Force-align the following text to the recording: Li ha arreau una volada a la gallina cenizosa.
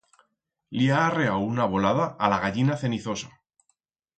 Li 0.77 0.87
ha 0.93 1.01
arreau 1.09 1.45
una 1.49 1.67
volada 1.75 2.07
a 2.29 2.33
la 2.35 2.41
gallina 2.47 2.79
cenizosa. 2.85 3.31